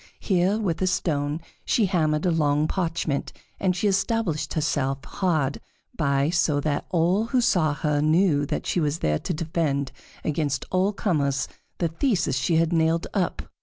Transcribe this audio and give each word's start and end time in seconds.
Here, 0.19 0.57
with 0.57 0.81
a 0.81 0.87
stone, 0.87 1.41
she 1.63 1.85
hammered 1.85 2.25
a 2.25 2.31
long 2.31 2.67
parchment, 2.67 3.31
and 3.59 3.75
she 3.75 3.87
established 3.87 4.55
herself 4.55 5.05
hard 5.05 5.61
by, 5.95 6.31
so 6.31 6.59
that 6.61 6.87
all 6.89 7.25
who 7.25 7.39
saw 7.39 7.75
her 7.75 8.01
knew 8.01 8.47
that 8.47 8.65
she 8.65 8.79
was 8.79 8.97
there 8.97 9.19
to 9.19 9.31
defend 9.35 9.91
against 10.23 10.65
all 10.71 10.91
comers 10.91 11.47
the 11.77 11.89
theses 11.89 12.35
she 12.35 12.55
had 12.55 12.73
nailed 12.73 13.05
up. 13.13 13.43